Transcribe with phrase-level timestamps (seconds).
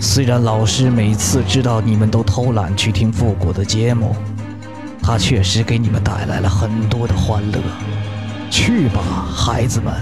[0.00, 4.14] 虽然老师每次知道你们都偷懒去听复古的节目，
[5.02, 7.58] 他确实给你们带来了很多的欢乐。
[8.48, 9.00] 去吧，
[9.34, 9.92] 孩子们。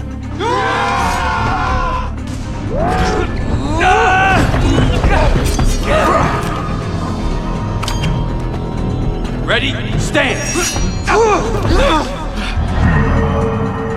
[9.47, 10.37] Ready, stand.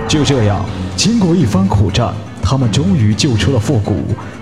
[0.07, 0.65] 就这样，
[0.95, 4.15] 经过一番苦战，他们终于救出了复古。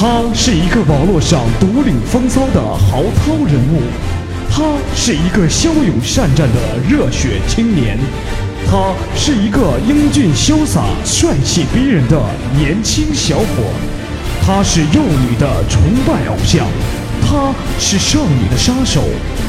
[0.00, 3.82] 他是一个网络上独领风骚的豪涛人物，
[4.50, 4.62] 他
[4.94, 7.98] 是一个骁勇善战的热血青年，
[8.70, 12.20] 他是一个英俊潇洒、帅气逼人的
[12.56, 13.44] 年轻小伙，
[14.44, 16.66] 他是幼女的崇拜偶像，
[17.22, 19.02] 他是少女的杀手，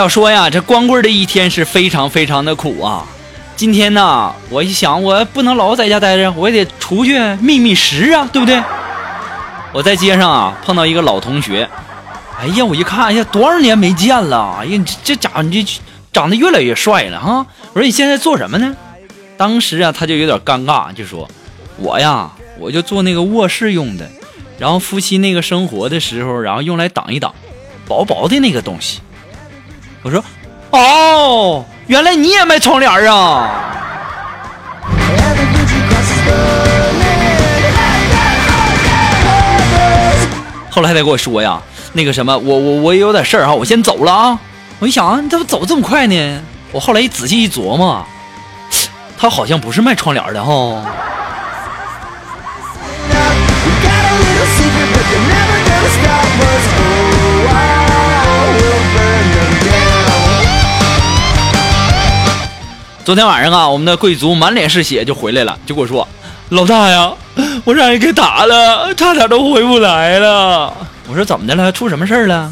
[0.00, 3.04] 要说呀，这光棍的一天是非常非常的苦啊。
[3.54, 8.62] 今天呢，我一想，我不能老在家待着，我也得出去觅觅食啊，对不对？
[9.74, 11.68] 我在街上啊碰到一个老同学，
[12.40, 15.80] 哎呀，我一看，哎呀，多少年没见了，哎呀，这这家伙你这
[16.14, 17.46] 长得越来越帅了哈。
[17.74, 18.74] 我说你现在做什么呢？
[19.36, 21.28] 当时啊，他就有点尴尬，就说
[21.76, 24.08] ：“我呀，我就做那个卧室用的，
[24.58, 27.34] 然后夫妻那个生活的时候，然后用来挡一挡，
[27.86, 29.00] 薄薄的那个东西。”
[30.02, 30.24] 我说
[30.70, 33.50] ：“哦，原来你也卖窗帘啊！”
[40.70, 41.60] 后来他跟我说呀
[41.92, 44.38] ：“那个什么，我我我也有点事儿哈，我先走了啊。”
[44.80, 46.40] 我一想啊，你怎么走这么快呢？
[46.72, 48.06] 我后来一仔细一琢磨，
[49.18, 50.82] 他好像不是卖窗帘的哈。
[63.10, 66.06] 昨天晚上啊，我们的贵族满脸是血就回来了，就跟我说
[66.50, 67.12] ：“老大呀，
[67.66, 70.72] 我让人给打了，差点都回不来了。”
[71.10, 71.72] 我说：“怎么的了？
[71.72, 72.48] 出什么事儿了？”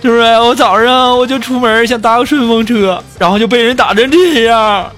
[0.00, 4.88] 就是我早上我就出门想搭个顺风车，然后就被人打成这样，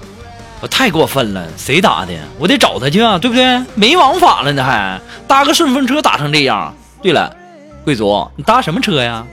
[0.61, 1.43] 我太过分了！
[1.57, 2.13] 谁打的？
[2.39, 3.59] 我得找他去啊，对不对？
[3.75, 6.75] 没王法了呢，还搭个顺风车打成这样。
[7.01, 7.35] 对了，
[7.83, 9.25] 贵族，你搭什么车呀？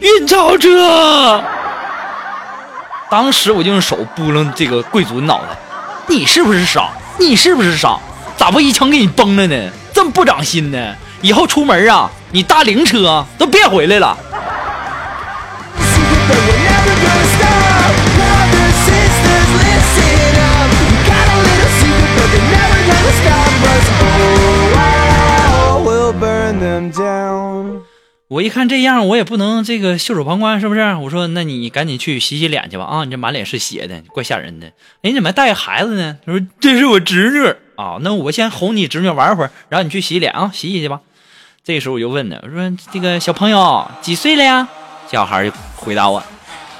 [0.00, 1.44] 运钞车。
[3.12, 5.48] 当时我就用手拨楞这个贵族的脑袋，
[6.08, 6.88] 你是不是傻？
[7.18, 7.98] 你是不是傻？
[8.38, 9.70] 咋不一枪给你崩了呢？
[9.92, 10.94] 这么不长心呢？
[11.20, 14.16] 以后出门啊，你搭灵车都别回来了。
[28.32, 30.80] 我一看这样，我也不能这个袖手旁观，是不是？
[30.94, 32.84] 我说，那你赶紧去洗洗脸去吧。
[32.84, 34.68] 啊，你这满脸是血的，怪吓人的。
[34.68, 36.16] 哎，你怎么带个孩子呢？
[36.24, 37.98] 他说这是我侄女啊。
[38.00, 41.00] 那我先哄你侄女玩会儿，然后你去洗脸啊，洗洗去吧。
[41.62, 44.66] 这时候我就问呢，我说这个小朋友几岁了呀？
[45.10, 46.22] 小孩就回答我，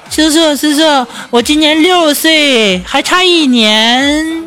[0.09, 4.43] 叔叔叔叔，我今年六岁，还差一年。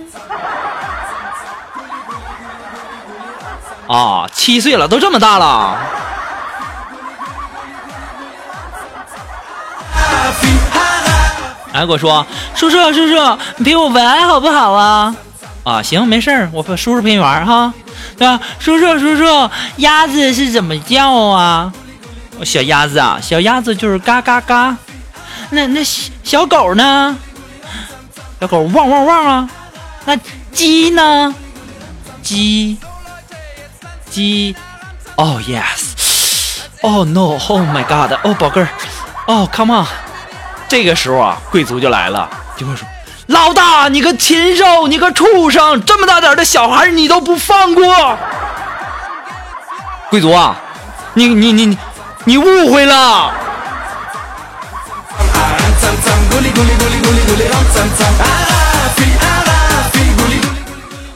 [3.85, 5.79] 啊，七岁了，都这么大了。
[11.75, 12.25] 哎，我说，
[12.56, 15.13] 叔叔叔叔，你陪我玩好不好啊？
[15.66, 17.74] 啊，行，没事儿，我叔叔陪你玩哈。
[18.18, 18.39] 对吧？
[18.60, 21.74] 叔叔叔叔，鸭子是怎么叫啊？
[22.45, 24.77] 小鸭子啊，小鸭子就是嘎嘎嘎。
[25.50, 25.83] 那那
[26.24, 27.18] 小狗呢？
[28.39, 29.50] 小狗汪汪汪啊。
[30.06, 30.18] 那
[30.54, 31.36] 鸡呢？
[32.22, 32.77] 鸡。
[34.10, 34.56] 鸡
[35.16, 38.69] ，Oh yes，Oh no，Oh my God，Oh 宝贝儿
[39.25, 39.86] ，Oh come on，
[40.67, 42.88] 这个时候啊，贵族就来了，就会说
[43.27, 47.85] ：“老大，你个禽兽，你个畜生，这么大点的小孩你都不放过！”
[50.09, 50.56] 贵族啊，
[51.13, 51.77] 你你你
[52.25, 53.31] 你误会了。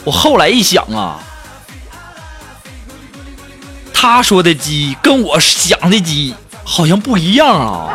[0.05, 1.19] 我后来一想啊。
[4.01, 7.89] 他说的鸡跟我想的鸡好像不一样啊！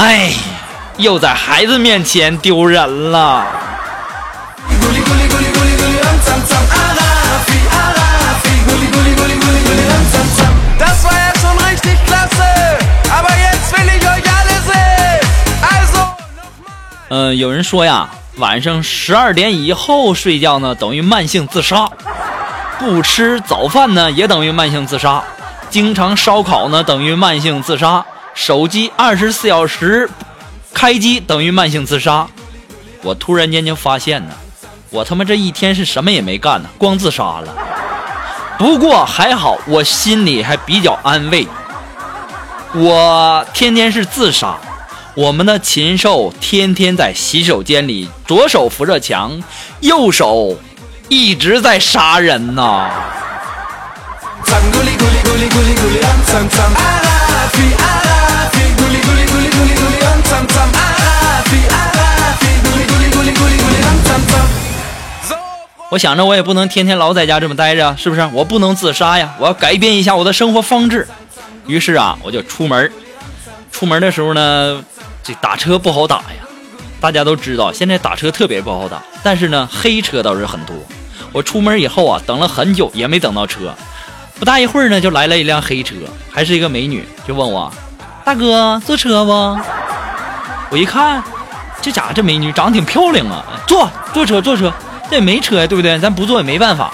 [0.00, 0.32] 哎，
[0.96, 3.44] 又在孩子面前丢人了。
[17.10, 18.08] 嗯，有人说呀，
[18.38, 21.86] 晚上十二点以后睡觉呢，等于慢性自杀。
[22.78, 25.22] 不吃早饭呢，也等于慢性自杀；
[25.68, 28.02] 经常烧烤呢，等于慢性自杀；
[28.42, 30.08] 手机二十四小时
[30.72, 32.26] 开机等于慢性自杀。
[33.02, 34.34] 我突然间就发现呢，
[34.88, 37.54] 我他妈这一天是什么也没干呢，光自杀了。
[38.56, 41.46] 不过还好，我心里还比较安慰。
[42.72, 44.56] 我天天是自杀，
[45.14, 49.38] 我们的禽兽天天在洗手间里，左手扶着墙，
[49.80, 50.56] 右手。
[51.10, 52.88] 一直在杀人呐！
[65.92, 68.24] 我想着，我也不能天天老在家这么待着，是不是？
[68.32, 69.34] 我不能自杀呀！
[69.40, 71.08] 我要改变一下我的生活方式。
[71.66, 72.92] 于是啊，我就出门。
[73.72, 74.84] 出门的时候呢，
[75.24, 76.46] 这打车不好打呀。
[77.00, 80.76] 大家都知道，现在打车特别不好打，但是呢，黑车倒是很多。
[81.32, 83.74] 我出门以后啊，等了很久也没等到车，
[84.38, 85.96] 不大一会儿呢，就来了一辆黑车，
[86.30, 87.72] 还是一个美女，就问我
[88.24, 89.30] ：“大哥，坐车不？”
[90.70, 91.22] 我一看，
[91.80, 94.72] 这家伙这美女长得挺漂亮啊，坐坐车坐车，
[95.08, 95.98] 这也没车呀，对不对？
[95.98, 96.92] 咱不坐也没办法。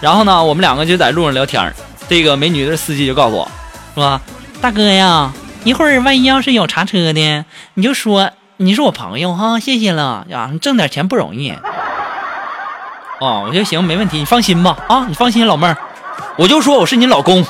[0.00, 1.72] 然后呢，我们两个就在路上聊天
[2.08, 3.50] 这个美女的司机就告诉我，
[3.94, 4.20] 说
[4.60, 5.32] ：“大哥呀，
[5.64, 11.50] 一会儿万一要是有查车的，你就说你是我朋友哈，谢谢了呀，挣点钱不容易。”
[13.20, 14.76] 啊，我就行，没问题，你放心吧。
[14.88, 15.76] 啊，你放心，老妹儿，
[16.36, 17.46] 我就说我是你老公。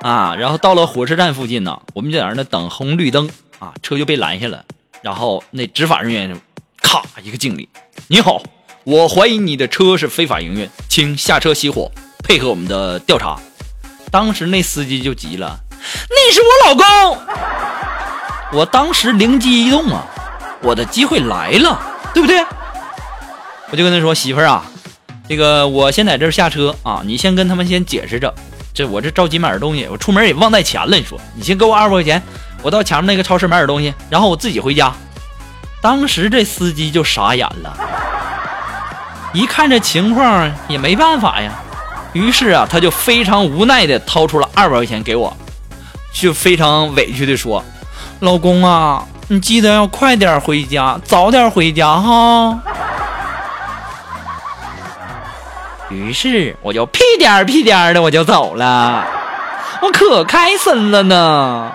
[0.00, 3.28] 啊，然后到了火车站附近呢，我们就在那等红绿灯。
[3.58, 4.64] 啊，车就被拦下了，
[5.02, 6.40] 然后那执法人员就
[6.80, 7.68] 咔一个敬礼，
[8.06, 8.40] 你好，
[8.84, 11.90] 我怀疑你的车是非法营运，请下车熄火，
[12.22, 13.36] 配合我们的调查。
[14.12, 15.58] 当时那司机就急了，
[16.08, 17.18] 那是我老公。
[18.52, 20.06] 我当时灵机一动啊，
[20.62, 21.76] 我的机会来了，
[22.14, 22.38] 对不对？
[23.72, 24.64] 我就跟他说：“媳妇儿啊，
[25.28, 28.32] 这个我先在这儿下车啊，你先跟他们先解释着。
[28.74, 30.96] 这我这着急买点东西，我出门也忘带钱了。
[30.96, 32.22] 你说，你先给我二百块钱，
[32.62, 34.92] 我到前面那个超市买点东西，然后我自己回家。”
[35.80, 37.76] 当时这司机就傻眼了，
[39.32, 41.52] 一看这情况也没办法呀，
[42.12, 45.36] 于是啊，他就非常无奈的掏出了二百块钱给我，
[46.12, 47.64] 就非常委屈的说
[48.18, 52.58] ：“老公啊，你记得要快点回家，早点回家哈。”
[55.90, 59.06] 于是我就屁颠儿屁颠儿的我就走了，
[59.80, 61.72] 我可开心了呢。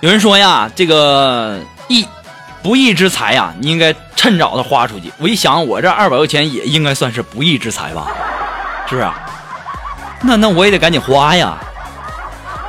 [0.00, 1.58] 有人说呀，这个
[1.88, 2.06] 义
[2.62, 5.12] 不义之财呀，你应该趁早的花出去。
[5.18, 8.06] 我一想，我这二百块钱也应该算是不义之财吧，
[8.88, 9.08] 是不是？
[10.22, 11.58] 那那我也得赶紧花呀。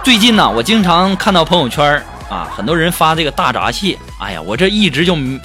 [0.03, 3.97] 最近呢，我经常看到朋友圈啊，很多人发这个大闸蟹。
[4.19, 5.39] 哎呀，我这一直就，你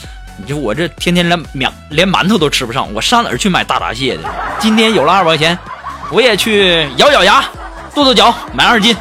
[0.47, 4.23] 就我这天天连面连馒头都吃不上，我上哪儿去买大闸蟹去？
[4.59, 5.59] 今天有了二百块钱，
[6.11, 7.45] 我也去咬咬牙，
[7.95, 8.97] 跺跺脚买二斤。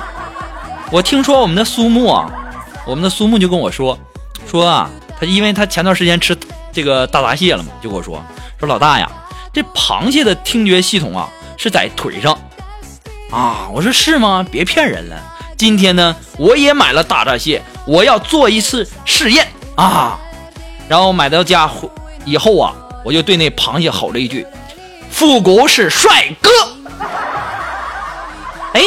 [0.91, 2.29] 我听说我们的苏木啊。
[2.85, 3.97] 我们的苏木就跟我说，
[4.47, 4.87] 说啊，
[5.19, 6.37] 他因为他前段时间吃
[6.71, 8.23] 这个大闸蟹了嘛，就跟我说，
[8.59, 9.09] 说老大呀，
[9.51, 12.37] 这螃蟹的听觉系统啊是在腿上
[13.31, 13.67] 啊。
[13.73, 14.45] 我说是吗？
[14.49, 15.15] 别骗人了。
[15.57, 20.19] 今天呢，我也买了大闸蟹，我要做一次试验啊。
[20.87, 21.69] 然后买到家
[22.25, 24.45] 以后啊，我就对那螃蟹吼了一句
[25.09, 26.49] ：“复古是帅哥。”
[28.73, 28.81] 哎，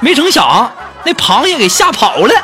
[0.00, 0.72] 没成想
[1.04, 2.34] 那螃蟹给吓跑了。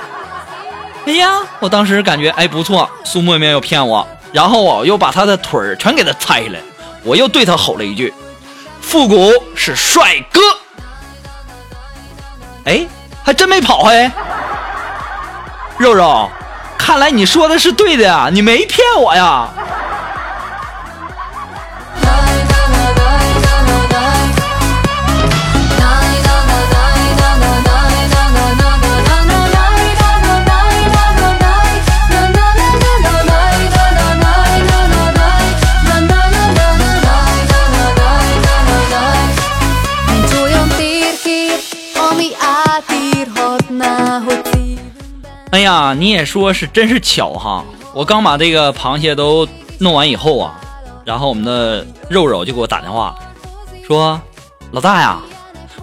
[1.06, 4.06] 哎呀，我当时感觉哎不错，苏沫沫又骗我。
[4.32, 6.58] 然后我又把他的腿儿全给他拆了，
[7.02, 8.14] 我又对他吼了一句
[8.80, 10.40] ：“复古是帅哥。”
[12.64, 12.86] 哎，
[13.22, 14.10] 还真没跑哎。
[15.78, 16.30] 肉肉，
[16.78, 19.48] 看来你说的是对的呀，你没骗我呀。
[45.54, 47.64] 哎呀，你也说是真是巧哈！
[47.92, 49.46] 我刚把这个螃蟹都
[49.78, 50.52] 弄完以后啊，
[51.04, 53.14] 然后我们的肉肉就给我打电话，
[53.86, 54.20] 说
[54.74, 55.18] ：“老大呀，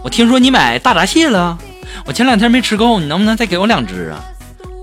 [0.03, 1.57] 我听说你买大闸蟹了，
[2.05, 4.19] 我前两天没吃够，你能不能再给我两只啊？”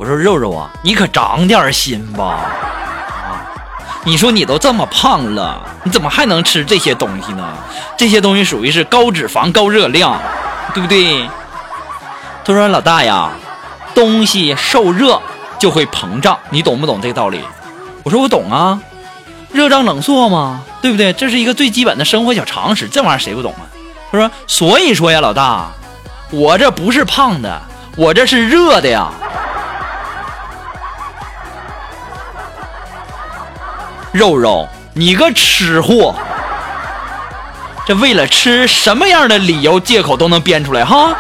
[0.01, 2.25] 我说：“肉肉啊，你可长点心吧！
[2.25, 3.45] 啊，
[4.05, 7.47] 你说你都这么胖了，你怎么还能吃这些东西呢？
[7.99, 10.19] 这些东西属于是高脂肪、高热量，
[10.73, 11.29] 对不对？”
[12.43, 13.31] 他说：“老大呀。”
[13.99, 15.21] 东西受热
[15.59, 17.41] 就会膨胀，你懂不懂这个道理？
[18.05, 18.79] 我说我懂啊，
[19.51, 21.13] 热胀冷缩嘛，对不对？
[21.15, 23.67] 这是一个最基本的生活小常识，这玩意儿谁不懂啊？
[24.13, 25.67] 他说，所以说呀，老大，
[26.31, 27.61] 我这不是胖的，
[27.97, 29.09] 我这是热的呀。
[34.13, 36.15] 肉肉，你个吃货，
[37.85, 41.17] 这为了吃什么样的理由借口都能编出来哈？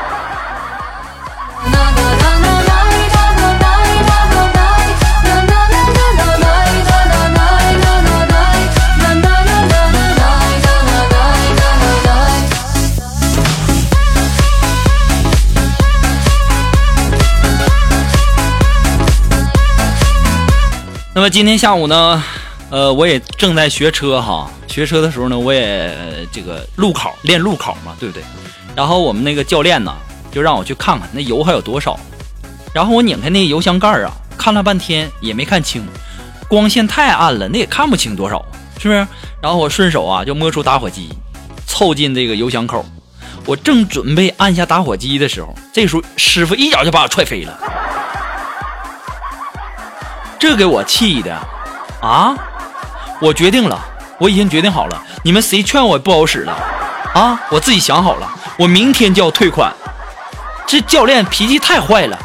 [21.31, 22.23] 今天下午呢，
[22.71, 24.51] 呃，我也正在学车哈。
[24.67, 25.95] 学车的时候呢，我也
[26.33, 28.23] 这个路考练路考嘛，对不对？
[28.75, 29.95] 然后我们那个教练呢，
[30.33, 31.99] 就让我去看看那油还有多少。
[32.73, 35.87] 然后我拧开那油箱盖啊，看了半天也没看清，
[36.49, 38.45] 光线太暗了，那也看不清多少，
[38.79, 39.07] 是不是？
[39.43, 41.11] 然后我顺手啊，就摸出打火机，
[41.67, 42.85] 凑近这个油箱口，
[43.45, 47.59] 我正准备按下打火机的时候，这时候师傅一脚就把我踹飞了。
[50.39, 51.37] 这给我气的，
[52.01, 52.35] 啊！
[53.21, 53.79] 我决定了，
[54.19, 56.57] 我已经决定好了，你们谁劝我不好使了？
[57.13, 57.41] 啊！
[57.51, 59.73] 我自己想好了，我明天就要退款。
[60.67, 62.19] 这教练脾气太坏了，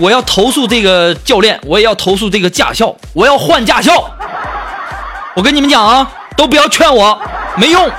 [0.00, 4.10] 我要投诉这个教练，我也要投诉这个驾校，我要换驾校。
[5.34, 7.20] 我跟你们讲啊，都不要劝我，
[7.56, 7.90] 没用。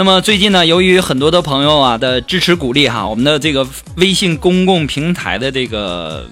[0.00, 6.26] 那么最近呢，由于很多的朋友啊的支持鼓励哈，我们的这个微信公共平台的这个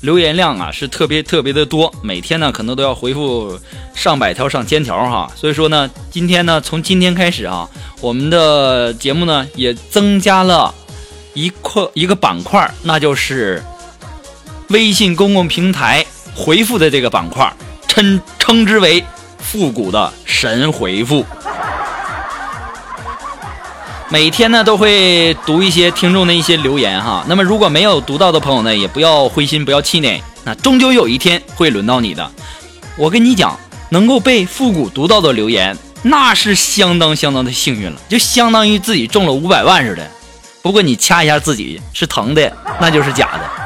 [0.00, 3.56] 留言量啊是特别特别的多，每天呢可能都要回复
[3.94, 5.30] 上百条上千条哈。
[5.36, 10.74] 所以说呢，今天呢从今天开始啊，我们的节目呢也增加了
[11.34, 13.62] 一块一个板块，那就是
[14.70, 16.04] 微信公共平台
[16.34, 17.48] 回复的这个板块，
[17.86, 19.04] 称称之为
[19.38, 21.24] 复古的神回复。
[24.14, 32.30] 每天呢都会读一些听众的一些留言哈，那么如果没有读到的朋友呢，也不要灰心，不要气馁，那终究有一天会轮到你的。
[32.96, 40.08] 我跟你讲，能够被复古读到的留言，那是相当相当的幸运了，就相当于自己中了五百万似的。
[40.62, 43.63] 不过你掐一下自己是疼的，那就是假的。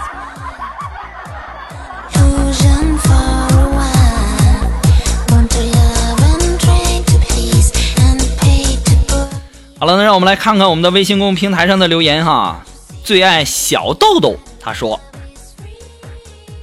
[9.81, 12.63] 好了，那让我们来看看我们的微信公众平台上的留言哈。
[13.05, 14.99] 最爱小豆豆他说：“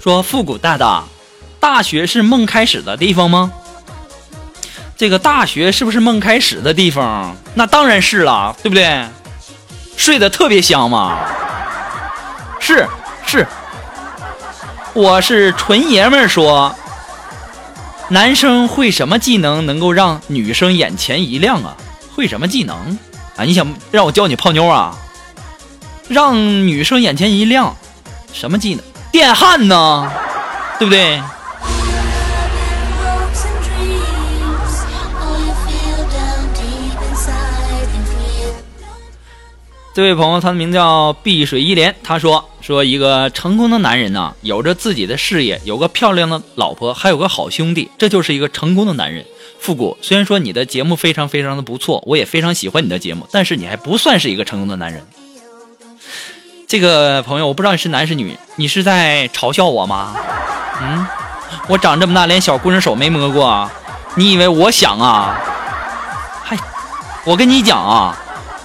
[0.04, 1.06] 说复古大大，
[1.58, 3.54] 大学是梦开始的地方吗？
[4.98, 7.34] 这个大学是不是梦开始的地方？
[7.54, 9.06] 那当然是了，对不对？
[9.96, 11.18] 睡得特别香嘛。
[12.60, 12.86] 是
[13.26, 13.48] 是，
[14.94, 16.76] 我是纯爷们儿说，
[18.10, 21.78] 男生会什么技能能够让女生眼前一亮啊？”
[22.16, 22.98] 会什么技能
[23.36, 23.44] 啊？
[23.44, 24.98] 你想让我教你泡妞啊？
[26.08, 27.76] 让女生眼前一亮，
[28.32, 28.84] 什么技能？
[29.12, 30.12] 电焊呢？
[30.80, 31.22] 对不对？
[39.96, 49.26] 这位朋友，他的名字叫碧水依莲，他说：“说一个成功的男人呢，有着自己的事业，有个漂亮的老婆，还有个好兄弟，这就是一个成功的男人。”
[49.58, 55.02] 复古，虽然说你的节目非常非常的不错，我也非常喜欢你的节目，但是你还不算是一个成功的男人。
[56.68, 60.14] 这个朋友，我不知道你是男是女，你是在嘲笑我吗？
[60.82, 61.08] 嗯，
[61.70, 63.72] 我长这么大连小姑娘手没摸过，
[64.16, 65.40] 你以为我想啊？
[66.44, 66.58] 嗨，
[67.24, 68.14] 我跟你讲啊，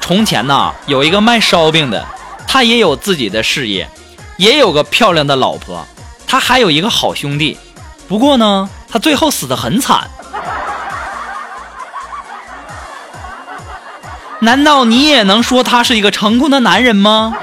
[0.00, 2.04] 从前呐有一个卖烧饼的，
[2.46, 3.88] 他也有自己的事业，
[4.36, 5.86] 也有个漂亮的老婆，
[6.26, 7.56] 他还有一个好兄弟，
[8.08, 10.08] 不过呢，他最后死的很惨。
[14.40, 17.36] 难道你也能说他是一个成功的男人吗？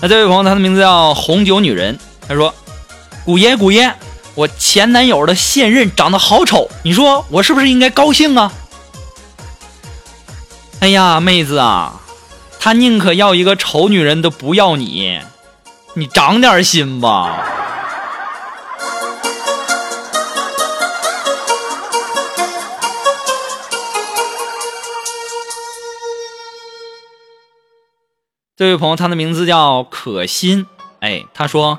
[0.00, 2.54] 那这位朋友，他的名字叫红酒女人，他说
[3.26, 3.92] ：“古爷古爷，
[4.36, 8.52] 我前男友的现任长得好丑，你说我是不是应该高兴啊？”
[10.80, 12.00] 哎呀，妹子啊！
[12.60, 15.18] 他宁可要一个丑女人，都不要你，
[15.94, 17.44] 你长点心吧。
[28.58, 30.66] 这位朋友，他的名字叫可心，
[30.98, 31.78] 哎，他说：“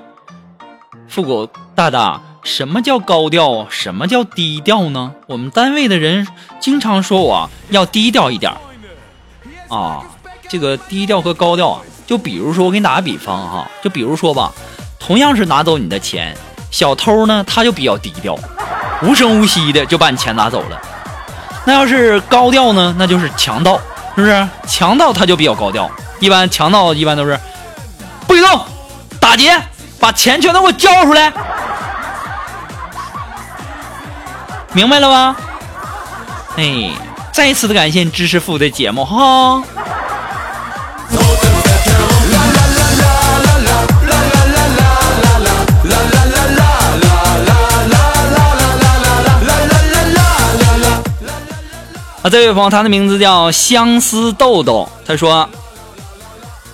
[1.09, 3.67] 复古大大，什么叫高调？
[3.69, 5.11] 什么叫低调呢？
[5.27, 6.25] 我们单位的人
[6.61, 8.53] 经常说我要低调一点
[9.67, 10.03] 啊。”
[10.47, 14.49] 这个低调和高调啊，就比如说我给你打个比方哈，就比如说吧，
[14.97, 16.33] 同样是拿走你的钱，
[16.71, 18.39] 小偷呢他就比较低调，
[19.03, 20.81] 无声无息的就把你钱拿走了。
[21.65, 23.77] 那要是高调呢，那就是强盗，
[24.15, 24.47] 是不是？
[24.65, 27.39] 强盗他就比较高调，一般强盗一般都是
[28.27, 28.65] 不许动，
[29.19, 29.57] 打劫，
[29.99, 31.31] 把钱全都给我交出来，
[34.73, 35.35] 明白了吗？
[36.57, 36.91] 哎，
[37.31, 39.63] 再一次的感谢知识付的节目哈。
[52.21, 54.89] 啊，这位朋友，他的名字叫相思豆豆。
[55.07, 55.49] 他说：“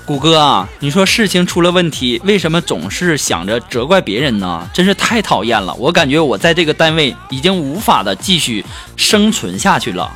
[0.06, 4.70] 谷歌啊，你说事情出了问题，为什么总是想着责怪别人呢？
[4.72, 5.74] 真是太讨厌了！
[5.76, 8.64] 我感觉我在这个单位已经无法的继续
[8.96, 10.12] 生存下去了。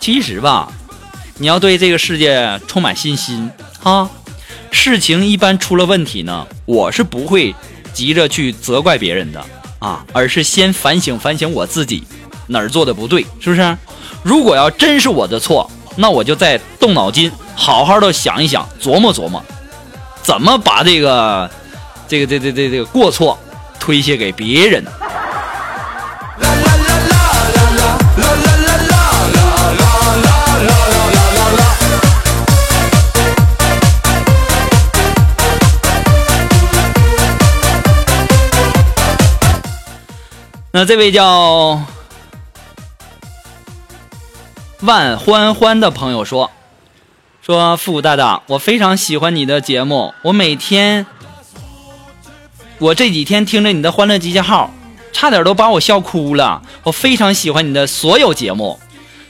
[0.00, 0.72] 其实吧，
[1.36, 4.08] 你要对这个世界充满信心哈。
[4.70, 7.54] 事情一般出了问题呢，我是不会
[7.92, 9.44] 急着去责怪别人的
[9.78, 12.02] 啊，而是先反省反省我自己
[12.46, 13.76] 哪儿做的不对，是不是？”
[14.24, 19.42] 如果要真是我的错，那我就再动脑筋，好好的想一想，琢磨琢磨，
[20.22, 21.50] 怎么把这个、
[22.06, 23.38] 这个、这、这、这、这个过错
[23.80, 24.84] 推卸给别人。
[40.72, 41.80] 那这位叫。
[44.82, 46.50] 万欢欢的朋友说
[47.40, 51.06] ：“说复古大大，我非常喜欢你的节目，我每天，
[52.78, 54.70] 我这几天听着你的《欢乐集结号》，
[55.16, 56.60] 差点都把我笑哭了。
[56.82, 58.78] 我非常喜欢你的所有节目。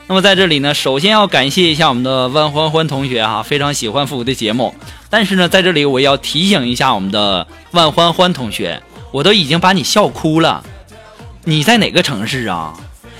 [0.09, 4.75] 那么在这里呢，首先要感谢一下我们的万欢欢同学哈，非常喜欢复古的节目。
[5.09, 8.83] 但是呢，在这里我要提醒一下我们的万欢欢同学，
[9.13, 10.65] 我都已经把你笑哭了。
[11.45, 12.75] 你在哪个城市啊？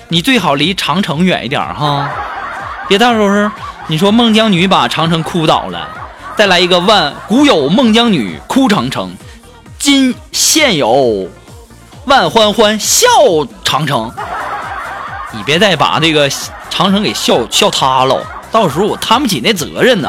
[0.09, 2.09] 你最好离长城远一点哈，
[2.89, 3.51] 别到时候
[3.89, 5.89] 你说孟姜女把长城哭倒了，
[6.37, 9.15] 再来一个万古有孟姜女哭长城，
[9.79, 11.29] 今现有
[12.05, 13.07] 万欢欢笑
[13.65, 14.13] 长城。
[15.33, 16.31] 你别再把这个
[16.71, 20.09] 长城给笑笑塌了，到时候我担不起那责任呢。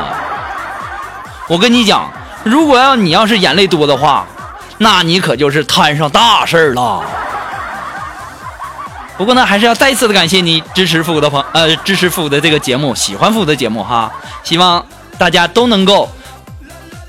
[1.48, 2.12] 我跟你讲，
[2.44, 4.26] 如果要你要是眼泪多的话，
[4.78, 7.04] 那你可就是摊上大事儿了。
[9.18, 14.12] 不过呢，还是要再一次的感谢你支持复古的朋呃支持复古的这个节目，喜欢复古的节目哈。
[14.44, 14.86] 希望
[15.18, 16.08] 大家都能够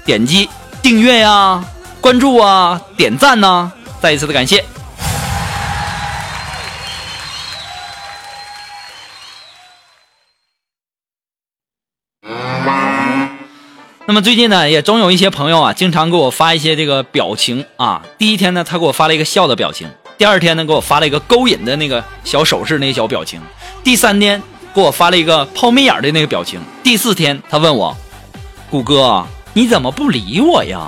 [0.07, 0.49] 点击
[0.81, 1.62] 订阅呀、
[2.01, 4.64] 关注啊、点赞呐，再一次的感谢。
[14.07, 18.01] 那么最近呢，也总有一些朋友啊，经常给我发一些这个表情啊。
[18.16, 23.40] 第一天呢，他给我发了一个笑的表情；第二天呢，给我发了一个勾引的那个小手势，那个小表情；
[23.85, 24.42] 第三天
[24.74, 27.96] 给我发了一个抛媚眼的那个表情；第四天他问我
[28.68, 30.81] ：“谷哥，你怎么不理我呀？”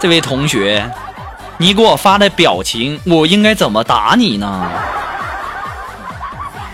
[0.00, 0.90] 这位同学，
[1.58, 4.68] 你给我发的表情，我应该怎么打你呢？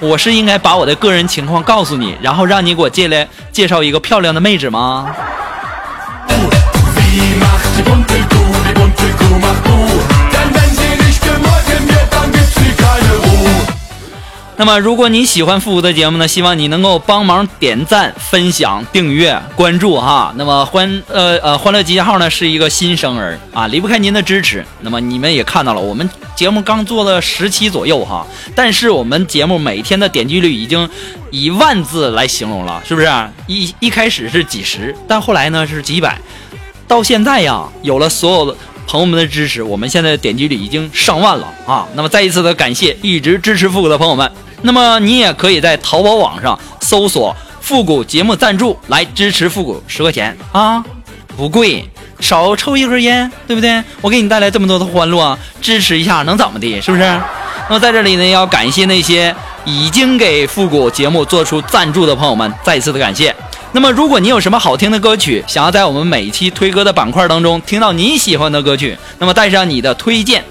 [0.00, 5.14] 我是应该把我的个人情况告诉你，然后让你给我介来介绍一个漂亮的妹子吗？
[14.58, 20.32] 那么，如果你喜欢复古的节目呢，希望你能够帮忙点赞、分享、订阅、关注哈。
[20.36, 24.64] 那么欢呃呃欢乐集结号呢是一个新生儿啊，离不开您的支持。
[24.80, 30.88] 那么你们也看到了，我们节目刚做了十期左右哈，但是我们节目每天的点击率已经
[31.30, 33.08] 以万字来形容了，是不是？
[33.46, 36.18] 一一开始是几十，但后来呢是几百，
[36.86, 38.56] 到现在呀，有了所有的。
[38.88, 41.84] 朋友们的支持，我们现在的点击率已经上万了啊！
[41.94, 44.30] 那么再一次的感谢一直支持复古的朋友们。
[44.62, 50.84] 那么你也可以在淘宝网上搜索“复古节目赞助”来支持复古十块钱啊，
[51.36, 51.84] 不贵，
[52.20, 53.82] 少抽一根烟，对不对？
[54.00, 56.80] 我给你带来这么多的欢乐，支持一下能怎么的？
[56.80, 57.02] 是不是？
[57.68, 63.34] 那么在这里呢，要感谢那些已经给复古节目做出赞助的朋友们，再一次的感谢。
[63.72, 70.42] 那么，如果你有什么好听的歌曲，想要在我们每一期推歌的板块当中听到你喜欢的歌曲，那么带上你的推荐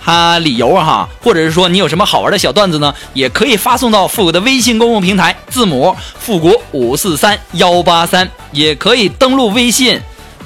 [0.00, 10.00] 哈理由哈，或者是说你有什么好玩的小段子呢，也可以发送到复古的微信公共平台，字母复古五四三幺八三，也可以登录微信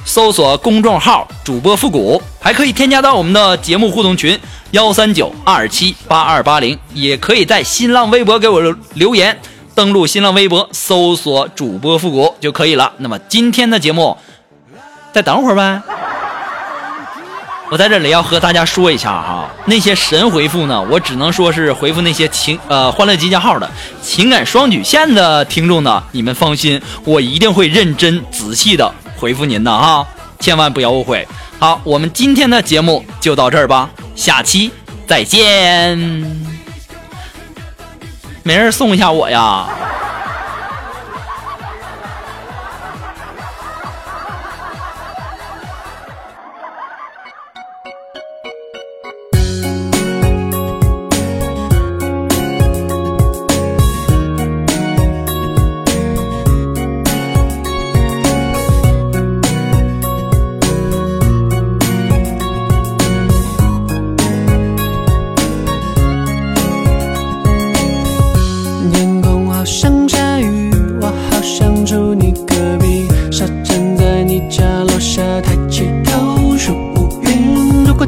[0.05, 4.39] 搜索公众号主播复古，还可以添加到我们的节目互动群
[4.71, 8.61] 幺三九二七八二八零，也可以在新浪微博给我
[8.93, 9.35] 留言。
[9.77, 12.91] 登录新浪微博，搜索主播复古就可以了。
[12.97, 14.17] 那么今天的节目，
[15.13, 15.79] 再等会儿呗。
[17.69, 23.69] 我在这里要和大家说一下哈，那些神回复呢，我只能说是回复那些情呃欢乐集结号的
[24.01, 30.07] 情感双曲线的听众呢，你们放心，我一定会认真仔细的回复您的哈，
[30.39, 31.27] 千万不要误会。
[31.59, 34.71] 好，我们今天的节目就到这儿吧，下期
[35.05, 36.46] 再见。
[38.47, 39.67] 没人送一下我呀？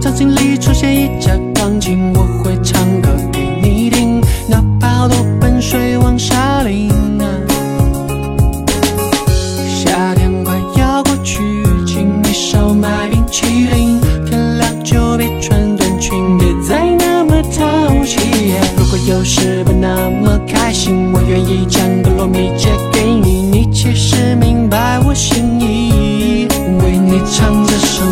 [0.01, 6.89] 场景里出现一架钢琴，我会唱歌给你听，哪怕多盆水往下淋
[7.21, 7.25] 啊。
[9.67, 11.39] 夏天快要过去，
[11.85, 18.53] 请你少买冰淇淋，天亮就别穿短裙，别再那么淘气。
[18.77, 26.47] 如果有时不那么开心，我愿意将个糯米借给你，你其实明白我心意。
[26.81, 28.05] 为你唱这首